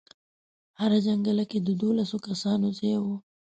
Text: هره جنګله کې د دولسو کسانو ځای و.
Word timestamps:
هره 0.79 0.99
جنګله 1.07 1.43
کې 1.51 1.59
د 1.61 1.69
دولسو 1.83 2.17
کسانو 2.27 2.67
ځای 2.79 2.95
و. 2.99 3.05